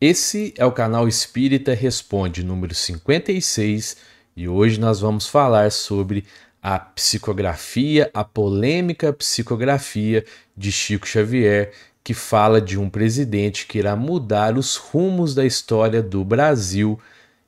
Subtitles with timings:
[0.00, 3.96] Esse é o canal Espírita Responde número 56
[4.36, 6.24] e hoje nós vamos falar sobre
[6.62, 10.24] a psicografia, a polêmica psicografia
[10.56, 11.72] de Chico Xavier,
[12.04, 16.96] que fala de um presidente que irá mudar os rumos da história do Brasil.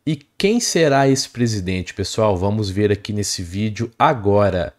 [0.05, 2.37] E quem será esse presidente, pessoal?
[2.37, 4.75] Vamos ver aqui nesse vídeo agora.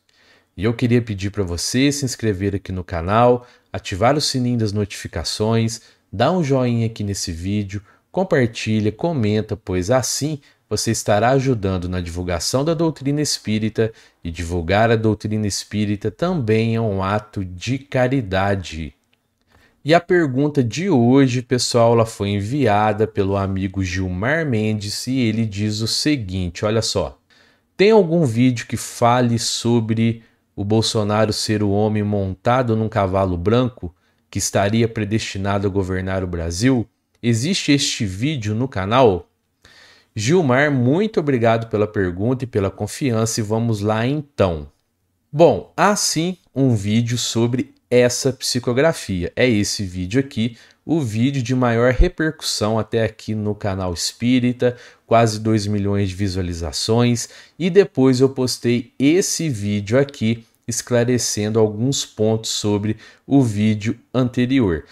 [0.54, 4.74] E eu queria pedir para você se inscrever aqui no canal, ativar o sininho das
[4.74, 5.80] notificações,
[6.12, 7.80] dar um joinha aqui nesse vídeo,
[8.12, 14.96] compartilha, comenta, pois assim você estará ajudando na divulgação da doutrina espírita e divulgar a
[14.96, 18.94] doutrina espírita também é um ato de caridade.
[19.84, 25.44] E a pergunta de hoje, pessoal, ela foi enviada pelo amigo Gilmar Mendes e ele
[25.44, 27.18] diz o seguinte: olha só.
[27.76, 30.22] Tem algum vídeo que fale sobre
[30.56, 33.94] o Bolsonaro ser o homem montado num cavalo branco
[34.30, 36.88] que estaria predestinado a governar o Brasil?
[37.22, 39.28] Existe este vídeo no canal?
[40.16, 44.70] Gilmar, muito obrigado pela pergunta e pela confiança, e vamos lá então.
[45.32, 49.32] Bom, há sim um vídeo sobre essa psicografia.
[49.34, 55.40] É esse vídeo aqui, o vídeo de maior repercussão até aqui no canal Espírita, quase
[55.40, 62.98] 2 milhões de visualizações, e depois eu postei esse vídeo aqui esclarecendo alguns pontos sobre
[63.26, 64.84] o vídeo anterior.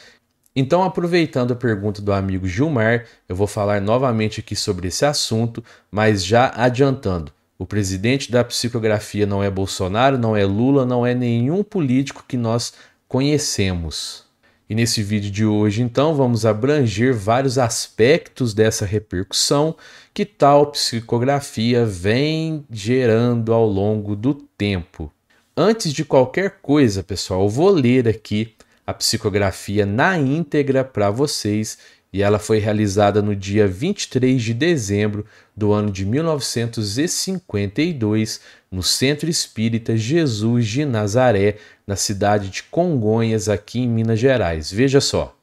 [0.54, 5.64] Então, aproveitando a pergunta do amigo Gilmar, eu vou falar novamente aqui sobre esse assunto,
[5.90, 7.32] mas já adiantando.
[7.58, 12.36] O presidente da psicografia não é Bolsonaro, não é Lula, não é nenhum político que
[12.36, 12.74] nós
[13.08, 14.24] conhecemos.
[14.68, 19.74] E nesse vídeo de hoje, então, vamos abranger vários aspectos dessa repercussão
[20.12, 25.10] que tal psicografia vem gerando ao longo do tempo.
[25.56, 28.54] Antes de qualquer coisa, pessoal, eu vou ler aqui
[28.86, 31.78] a psicografia na íntegra para vocês
[32.12, 35.24] e ela foi realizada no dia 23 de dezembro
[35.56, 41.56] do ano de 1952 no Centro Espírita Jesus de Nazaré,
[41.86, 44.70] na cidade de Congonhas, aqui em Minas Gerais.
[44.70, 45.34] Veja só.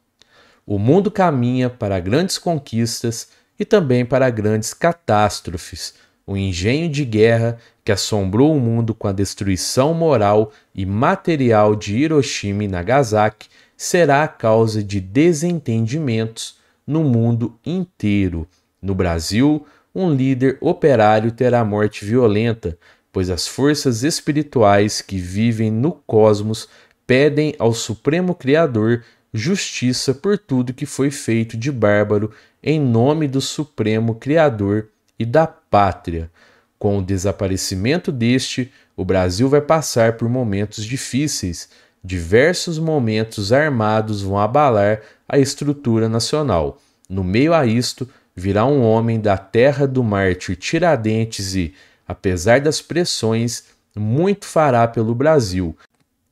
[0.66, 3.30] O mundo caminha para grandes conquistas
[3.60, 5.96] e também para grandes catástrofes.
[6.30, 11.98] O engenho de guerra que assombrou o mundo com a destruição moral e material de
[11.98, 18.48] Hiroshima e Nagasaki será a causa de desentendimentos no mundo inteiro.
[18.80, 22.78] No Brasil, um líder operário terá morte violenta,
[23.12, 26.70] pois as forças espirituais que vivem no cosmos
[27.08, 29.04] pedem ao Supremo Criador
[29.34, 32.30] justiça por tudo que foi feito de bárbaro
[32.62, 34.90] em nome do Supremo Criador
[35.20, 36.32] e da pátria.
[36.80, 41.68] Com o desaparecimento deste, o Brasil vai passar por momentos difíceis.
[42.02, 46.80] Diversos momentos armados vão abalar a estrutura nacional.
[47.10, 51.74] No meio a isto, virá um homem da terra do mártir Tiradentes e,
[52.08, 55.76] apesar das pressões, muito fará pelo Brasil,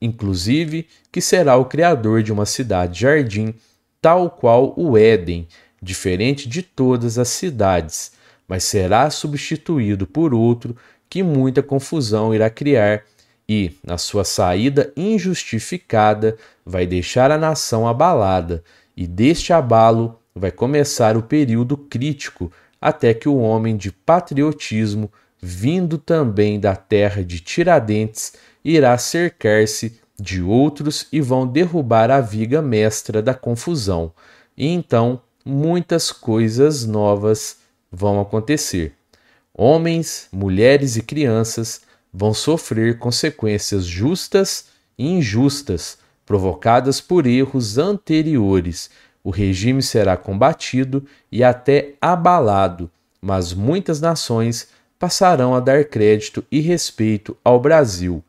[0.00, 3.54] inclusive que será o criador de uma cidade-jardim,
[4.00, 5.46] tal qual o Éden,
[5.82, 8.12] diferente de todas as cidades
[8.48, 10.74] mas será substituído por outro
[11.08, 13.04] que muita confusão irá criar
[13.48, 16.36] e, na sua saída injustificada,
[16.66, 18.62] vai deixar a nação abalada,
[18.96, 25.98] e deste abalo vai começar o período crítico até que o homem de patriotismo, vindo
[25.98, 28.34] também da terra de Tiradentes,
[28.64, 34.12] irá cercar-se de outros e vão derrubar a viga mestra da confusão.
[34.56, 37.57] E então muitas coisas novas
[37.90, 38.94] vão acontecer.
[39.54, 41.80] Homens, mulheres e crianças
[42.12, 48.90] vão sofrer consequências justas e injustas provocadas por erros anteriores.
[49.24, 52.90] O regime será combatido e até abalado,
[53.20, 54.68] mas muitas nações
[54.98, 58.22] passarão a dar crédito e respeito ao Brasil.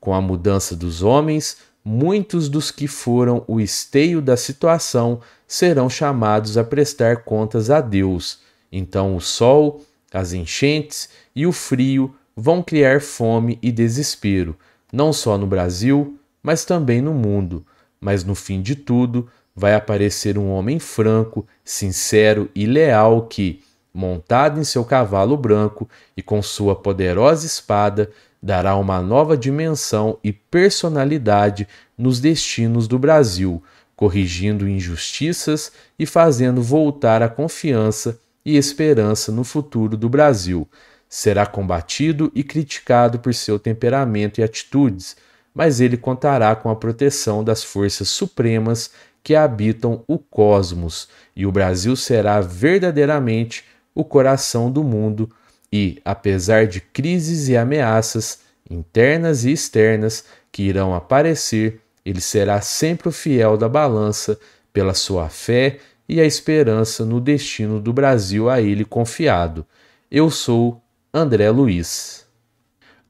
[0.00, 6.56] Com a mudança dos homens, muitos dos que foram o esteio da situação serão chamados
[6.56, 8.40] a prestar contas a Deus.
[8.72, 14.56] Então o sol, as enchentes e o frio vão criar fome e desespero,
[14.90, 17.64] não só no Brasil, mas também no mundo.
[18.00, 24.58] Mas no fim de tudo, vai aparecer um homem franco, sincero e leal que, montado
[24.58, 28.10] em seu cavalo branco e com sua poderosa espada,
[28.42, 33.62] dará uma nova dimensão e personalidade nos destinos do Brasil,
[33.94, 40.68] corrigindo injustiças e fazendo voltar a confiança e esperança no futuro do Brasil.
[41.08, 45.16] Será combatido e criticado por seu temperamento e atitudes,
[45.54, 48.90] mas ele contará com a proteção das forças supremas
[49.22, 55.30] que habitam o cosmos, e o Brasil será verdadeiramente o coração do mundo
[55.72, 63.08] e, apesar de crises e ameaças internas e externas que irão aparecer, ele será sempre
[63.08, 64.38] o fiel da balança
[64.72, 69.66] pela sua fé e a esperança no destino do Brasil a ele confiado.
[70.10, 70.82] Eu sou
[71.12, 72.26] André Luiz.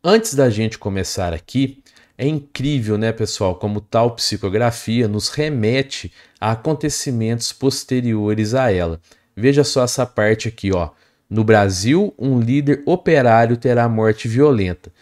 [0.04, 1.82] Antes da gente começar aqui,
[2.16, 9.00] é incrível, né, pessoal, como tal psicografia nos remete a acontecimentos posteriores a ela.
[9.34, 10.90] Veja só essa parte aqui, ó.
[11.28, 14.92] No Brasil, um líder operário terá morte violenta.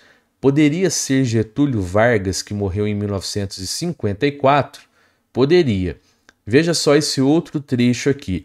[0.40, 4.82] Poderia ser Getúlio Vargas, que morreu em 1954?
[5.32, 5.98] Poderia.
[6.50, 8.44] Veja só esse outro trecho aqui.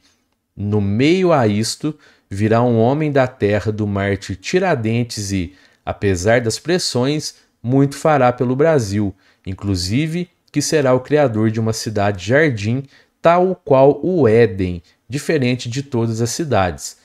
[0.56, 1.98] No meio a isto,
[2.30, 8.56] virá um homem da terra do Marte Tiradentes e, apesar das pressões, muito fará pelo
[8.56, 9.12] Brasil,
[9.44, 12.84] inclusive que será o criador de uma cidade-jardim,
[13.24, 16.98] tal qual o Éden, diferente de todas as cidades.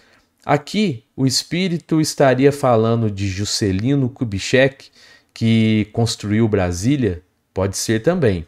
[0.44, 4.91] Aqui, o espírito estaria falando de Juscelino Kubitschek,
[5.32, 7.23] que construiu Brasília?
[7.55, 8.44] Pode ser também.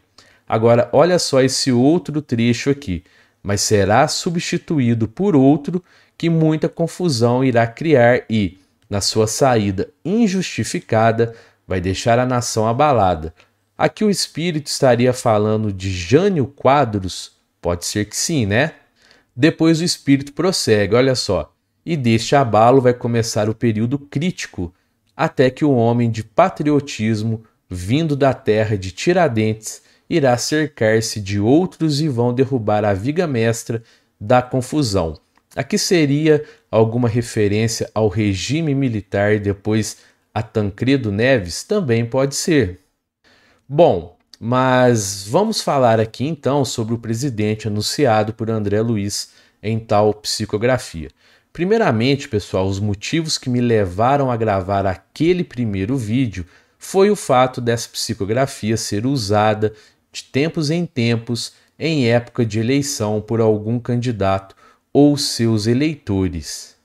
[0.53, 3.03] Agora, olha só esse outro trecho aqui.
[3.41, 5.83] Mas será substituído por outro
[6.15, 11.33] que muita confusão irá criar e, na sua saída injustificada,
[11.67, 13.33] vai deixar a nação abalada.
[13.75, 17.31] Aqui o espírito estaria falando de Jânio Quadros?
[17.59, 18.73] Pode ser que sim, né?
[19.35, 21.51] Depois o espírito prossegue, olha só.
[21.83, 24.71] E deste abalo vai começar o período crítico,
[25.17, 29.81] até que o homem de patriotismo, vindo da terra de Tiradentes,
[30.15, 33.81] irá cercar-se de outros e vão derrubar a viga mestra
[34.19, 35.19] da confusão.
[35.55, 39.97] Aqui seria alguma referência ao regime militar depois
[40.33, 42.79] a Tancredo Neves também pode ser.
[43.67, 49.31] Bom, mas vamos falar aqui então sobre o presidente anunciado por André Luiz
[49.61, 51.09] em tal psicografia.
[51.51, 56.45] Primeiramente, pessoal, os motivos que me levaram a gravar aquele primeiro vídeo
[56.83, 59.73] foi o fato dessa psicografia ser usada
[60.13, 64.55] de tempos em tempos em época de eleição por algum candidato
[64.93, 66.77] ou seus eleitores.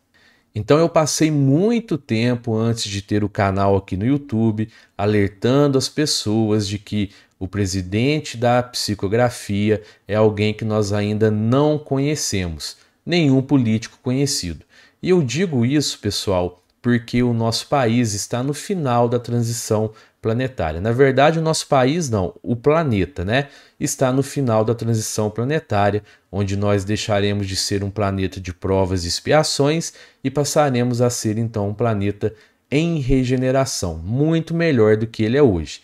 [0.55, 5.89] Então eu passei muito tempo antes de ter o canal aqui no YouTube alertando as
[5.89, 13.41] pessoas de que o presidente da psicografia é alguém que nós ainda não conhecemos, nenhum
[13.41, 14.65] político conhecido.
[15.01, 20.81] E eu digo isso, pessoal, porque o nosso país está no final da transição planetária.
[20.81, 23.49] Na verdade, o nosso país não, o planeta, né,
[23.79, 29.05] está no final da transição planetária, onde nós deixaremos de ser um planeta de provas
[29.05, 32.35] e expiações e passaremos a ser então um planeta
[32.71, 35.81] em regeneração, muito melhor do que ele é hoje.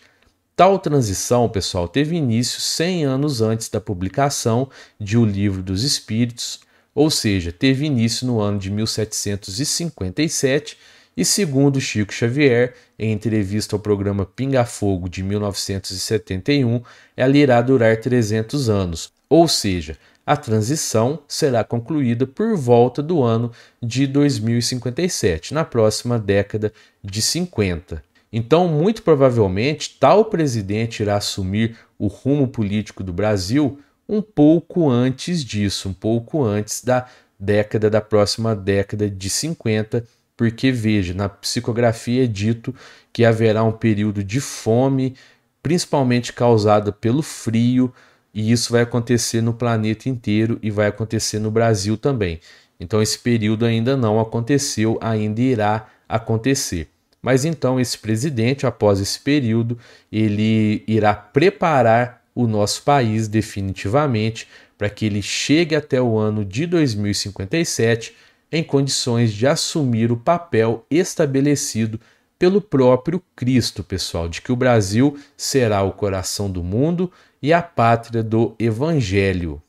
[0.57, 4.69] Tal transição, pessoal, teve início 100 anos antes da publicação
[5.00, 6.61] de O Livro dos Espíritos,
[6.95, 10.79] ou seja, teve início no ano de 1757
[11.16, 16.83] e segundo Chico Xavier, em entrevista ao programa Pinga Fogo de 1971,
[17.16, 23.52] ela irá durar 300 anos, ou seja, a transição será concluída por volta do ano
[23.83, 28.02] de 2057, na próxima década de 50.
[28.33, 33.78] Então, muito provavelmente, tal presidente irá assumir o rumo político do Brasil
[34.09, 37.06] um pouco antes disso, um pouco antes da
[37.38, 40.04] década da próxima década de 50
[40.37, 42.75] porque veja, na psicografia é dito
[43.12, 45.14] que haverá um período de fome,
[45.62, 47.93] principalmente causada pelo frio,
[48.33, 52.41] e isso vai acontecer no planeta inteiro e vai acontecer no Brasil também.
[52.81, 56.88] Então esse período ainda não aconteceu, ainda irá acontecer.
[57.23, 59.79] Mas então esse presidente, após esse período,
[60.12, 66.67] ele irá preparar o nosso país definitivamente para que ele chegue até o ano de
[66.67, 68.14] 2057
[68.55, 71.99] em condições de assumir o papel estabelecido
[72.39, 77.11] pelo próprio Cristo, pessoal, de que o Brasil será o coração do mundo
[77.43, 79.61] e a pátria do Evangelho.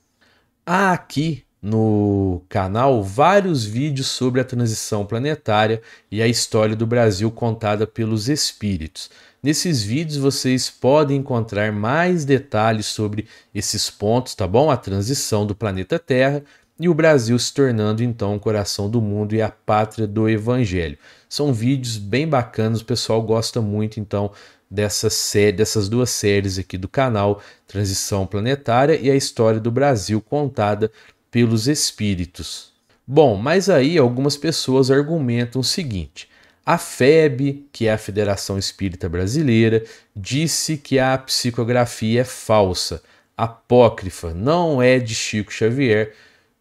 [0.64, 7.32] Há aqui no canal vários vídeos sobre a transição planetária e a história do Brasil
[7.32, 9.10] contada pelos espíritos.
[9.42, 14.70] Nesses vídeos vocês podem encontrar mais detalhes sobre esses pontos, tá bom?
[14.70, 16.44] A transição do planeta Terra
[16.80, 20.98] e o Brasil se tornando então o coração do mundo e a pátria do evangelho.
[21.30, 24.32] São vídeos bem bacanas, o pessoal gosta muito então
[24.70, 30.22] dessa série, dessas duas séries aqui do canal, Transição Planetária e a história do Brasil
[30.22, 30.92] contada
[31.32, 32.74] pelos espíritos.
[33.08, 36.30] Bom, mas aí algumas pessoas argumentam o seguinte:
[36.66, 39.84] a FEB, que é a Federação Espírita Brasileira,
[40.16, 43.04] disse que a psicografia é falsa,
[43.38, 46.14] apócrifa, não é de Chico Xavier,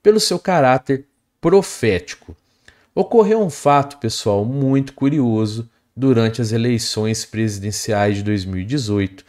[0.04, 1.06] pelo seu caráter
[1.40, 2.36] profético.
[2.94, 9.24] Ocorreu um fato, pessoal, muito curioso durante as eleições presidenciais de 2018.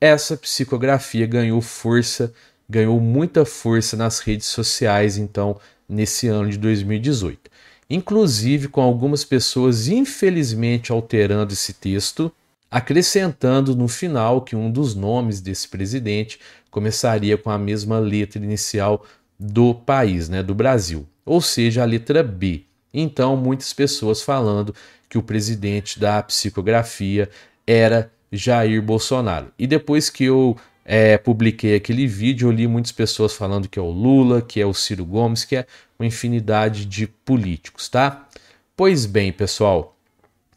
[0.00, 2.32] Essa psicografia ganhou força
[2.68, 5.58] ganhou muita força nas redes sociais, então,
[5.88, 7.50] nesse ano de 2018.
[7.90, 12.30] Inclusive com algumas pessoas, infelizmente, alterando esse texto,
[12.70, 16.38] acrescentando no final que um dos nomes desse presidente
[16.70, 19.04] começaria com a mesma letra inicial
[19.40, 22.64] do país, né, do Brasil, ou seja, a letra B.
[22.92, 24.74] Então, muitas pessoas falando
[25.08, 27.30] que o presidente da psicografia
[27.66, 29.50] era Jair Bolsonaro.
[29.58, 33.82] E depois que eu é, publiquei aquele vídeo, eu li muitas pessoas falando que é
[33.82, 35.66] o Lula, que é o Ciro Gomes, que é
[35.98, 38.28] uma infinidade de políticos, tá?
[38.76, 39.96] Pois bem, pessoal,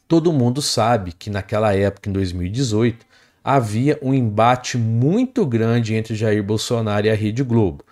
[0.06, 3.06] todo mundo sabe que naquela época, em 2018,
[3.42, 7.84] havia um embate muito grande entre Jair Bolsonaro e a Rede Globo.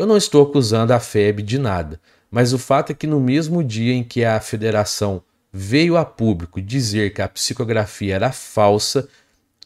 [0.00, 3.62] Eu não estou acusando a FEB de nada, mas o fato é que no mesmo
[3.62, 9.06] dia em que a federação veio a público dizer que a psicografia era falsa,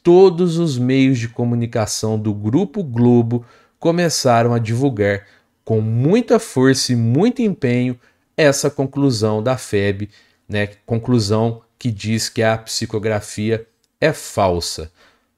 [0.03, 3.47] todos os meios de comunicação do Grupo Globo
[3.79, 5.25] começaram a divulgar
[5.65, 7.97] com muita força e muito empenho
[8.37, 10.11] essa conclusão da FEB,
[10.49, 10.67] né?
[10.85, 13.65] Conclusão que diz que a psicografia
[14.01, 14.91] é falsa.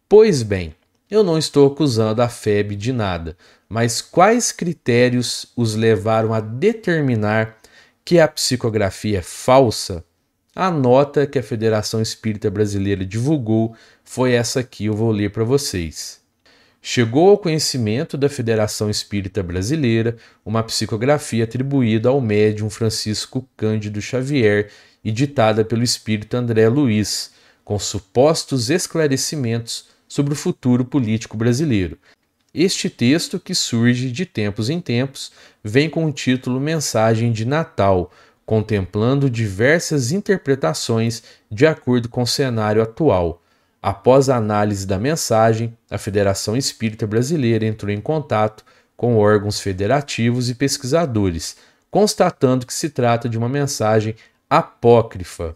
[0.08, 0.74] Pois bem,
[1.10, 3.36] eu não estou acusando a FEB de nada,
[3.68, 7.56] mas quais critérios os levaram a determinar
[8.04, 10.04] que a psicografia é falsa?
[10.54, 15.44] A nota que a Federação Espírita Brasileira divulgou foi essa aqui, eu vou ler para
[15.44, 16.20] vocês.
[16.80, 24.70] Chegou ao conhecimento da Federação Espírita Brasileira uma psicografia atribuída ao médium Francisco Cândido Xavier
[25.04, 27.32] e ditada pelo espírito André Luiz,
[27.64, 31.98] com supostos esclarecimentos sobre o futuro político brasileiro.
[32.54, 35.30] Este texto, que surge de tempos em tempos,
[35.62, 38.10] vem com o título Mensagem de Natal,
[38.46, 43.42] contemplando diversas interpretações de acordo com o cenário atual.
[43.82, 48.64] Após a análise da mensagem, a Federação Espírita Brasileira entrou em contato
[48.96, 51.56] com órgãos federativos e pesquisadores,
[51.90, 54.14] constatando que se trata de uma mensagem
[54.48, 55.54] apócrifa.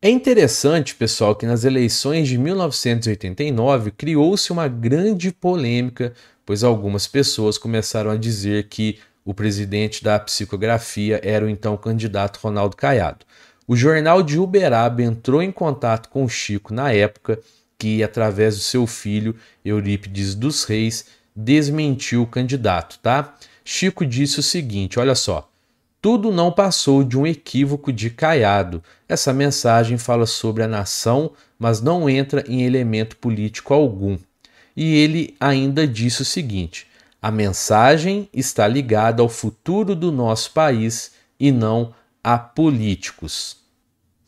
[0.00, 6.12] É interessante, pessoal, que nas eleições de 1989 criou-se uma grande polêmica,
[6.46, 12.38] pois algumas pessoas começaram a dizer que o presidente da psicografia era o então candidato
[12.40, 13.26] Ronaldo Caiado.
[13.66, 17.40] O jornal de Uberaba entrou em contato com Chico na época,
[17.76, 23.36] que, através do seu filho Eurípides dos Reis, desmentiu o candidato, tá?
[23.64, 25.50] Chico disse o seguinte: olha só.
[26.00, 28.82] Tudo não passou de um equívoco de Caiado.
[29.08, 34.16] Essa mensagem fala sobre a nação, mas não entra em elemento político algum.
[34.76, 36.86] E ele ainda disse o seguinte:
[37.20, 43.56] a mensagem está ligada ao futuro do nosso país e não a políticos.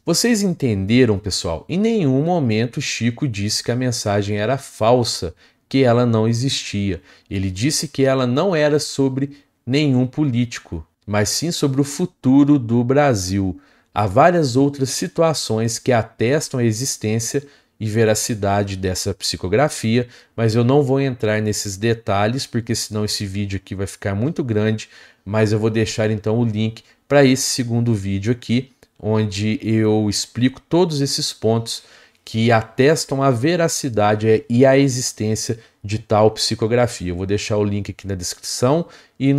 [0.04, 1.64] Vocês entenderam, pessoal?
[1.68, 5.36] Em nenhum momento Chico disse que a mensagem era falsa,
[5.68, 7.00] que ela não existia.
[7.30, 12.82] Ele disse que ela não era sobre nenhum político, mas sim sobre o futuro do
[12.84, 13.60] Brasil.
[13.92, 17.42] Há várias outras situações que atestam a existência
[17.80, 23.56] e veracidade dessa psicografia, mas eu não vou entrar nesses detalhes porque senão esse vídeo
[23.56, 24.88] aqui vai ficar muito grande,
[25.24, 30.60] mas eu vou deixar então o link para esse segundo vídeo aqui, onde eu explico
[30.60, 31.82] todos esses pontos
[32.30, 37.08] que atestam a veracidade e a existência de tal psicografia.
[37.08, 38.86] Eu vou deixar o link aqui na descrição
[39.18, 39.34] e,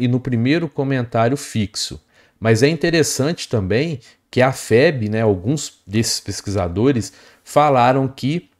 [0.00, 2.00] e no primeiro comentário fixo.
[2.40, 4.00] Mas é interessante também
[4.32, 7.12] que a FEB, né, alguns desses pesquisadores,
[7.44, 8.50] falaram que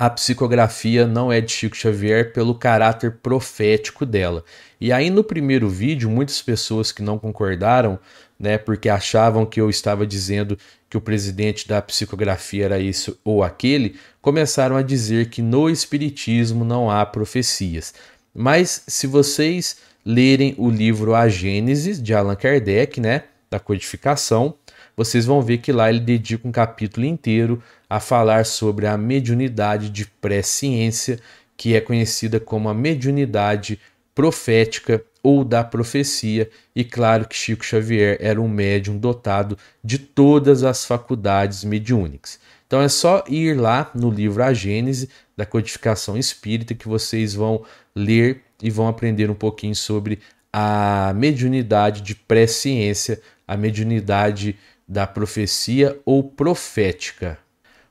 [0.00, 4.42] a psicografia não é de Chico Xavier pelo caráter profético dela.
[4.80, 7.98] E aí no primeiro vídeo, muitas pessoas que não concordaram,
[8.38, 10.56] né, porque achavam que eu estava dizendo
[10.88, 16.64] que o presidente da psicografia era isso ou aquele, começaram a dizer que no espiritismo
[16.64, 17.92] não há profecias.
[18.34, 24.54] Mas se vocês lerem o livro A Gênesis de Allan Kardec, né, da codificação,
[24.96, 29.90] vocês vão ver que lá ele dedica um capítulo inteiro a falar sobre a mediunidade
[29.90, 31.18] de pré-ciência,
[31.56, 33.78] que é conhecida como a mediunidade
[34.14, 40.62] profética ou da profecia, e claro que Chico Xavier era um médium dotado de todas
[40.62, 42.38] as faculdades mediúnicas.
[42.66, 47.64] Então é só ir lá no livro A Gênese da Codificação Espírita que vocês vão
[47.94, 50.20] ler e vão aprender um pouquinho sobre
[50.52, 54.56] a mediunidade de pré-ciência, a mediunidade
[54.90, 57.38] da profecia ou profética.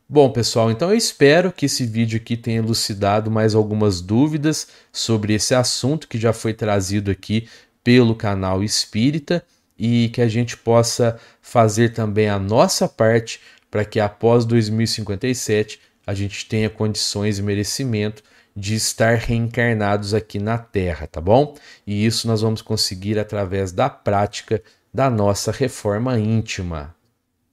[0.07, 5.33] Bom, pessoal, então eu espero que esse vídeo aqui tenha elucidado mais algumas dúvidas sobre
[5.33, 7.47] esse assunto que já foi trazido aqui
[7.81, 9.45] pelo canal Espírita
[9.77, 13.39] e que a gente possa fazer também a nossa parte
[13.71, 18.21] para que após 2057 a gente tenha condições e merecimento
[18.53, 21.55] de estar reencarnados aqui na Terra, tá bom?
[21.87, 24.61] E isso nós vamos conseguir através da prática
[24.93, 26.95] da nossa reforma íntima.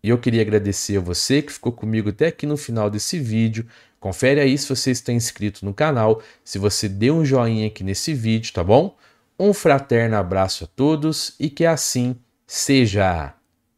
[0.02, 3.66] E eu queria agradecer a você que ficou comigo até aqui no final desse vídeo.
[3.98, 8.14] Confere aí se você está inscrito no canal, se você deu um joinha aqui nesse
[8.14, 8.96] vídeo, tá bom?
[9.38, 12.16] Um fraterno abraço a todos e que assim
[12.46, 13.35] seja.